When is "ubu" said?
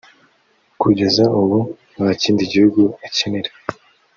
1.39-1.59